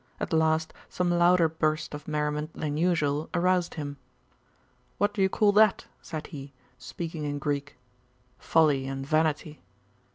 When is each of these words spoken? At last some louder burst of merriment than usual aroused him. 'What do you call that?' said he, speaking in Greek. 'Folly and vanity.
At 0.19 0.33
last 0.33 0.73
some 0.89 1.11
louder 1.11 1.47
burst 1.47 1.93
of 1.93 2.07
merriment 2.07 2.53
than 2.55 2.75
usual 2.75 3.29
aroused 3.35 3.75
him. 3.75 3.97
'What 4.97 5.13
do 5.13 5.21
you 5.21 5.29
call 5.29 5.51
that?' 5.51 5.85
said 6.01 6.25
he, 6.25 6.53
speaking 6.79 7.23
in 7.23 7.37
Greek. 7.37 7.77
'Folly 8.39 8.87
and 8.87 9.05
vanity. 9.05 9.61